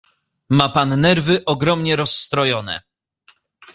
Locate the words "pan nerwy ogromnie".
0.69-1.95